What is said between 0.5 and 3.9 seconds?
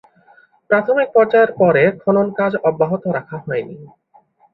প্রাথমিক পর্যায়ের পরে খনন কাজ অব্যাহত রাখা হয় নি।